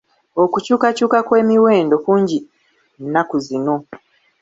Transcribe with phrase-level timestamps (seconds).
[0.43, 2.37] Okukyukakyuka kw'emiwendo kungi
[3.03, 3.75] nnaku zino.